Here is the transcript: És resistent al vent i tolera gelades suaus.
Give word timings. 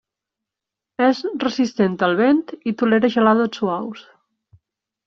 És 1.07 1.21
resistent 1.43 1.99
al 2.09 2.17
vent 2.23 2.43
i 2.73 2.77
tolera 2.81 3.13
gelades 3.19 3.57
suaus. 3.63 4.05